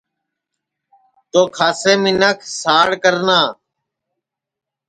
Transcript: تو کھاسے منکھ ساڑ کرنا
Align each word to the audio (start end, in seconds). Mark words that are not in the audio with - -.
تو 1.31 1.41
کھاسے 1.55 1.93
منکھ 2.03 2.43
ساڑ 2.61 2.87
کرنا 3.03 3.39